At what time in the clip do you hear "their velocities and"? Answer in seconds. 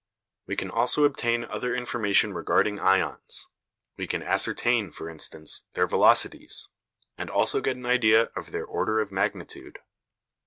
5.75-7.29